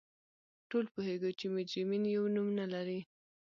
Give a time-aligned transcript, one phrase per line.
[0.69, 2.99] ټول پوهیږو چې مجرمین یو نوم نه لري